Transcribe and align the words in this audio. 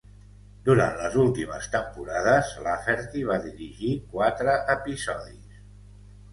Durant 0.69 0.95
les 1.01 1.17
últimes 1.23 1.67
temporades, 1.75 2.55
Lafferty 2.69 3.23
va 3.33 3.39
dirigir 3.45 3.95
quatre 4.17 4.59
episodis. 4.79 5.65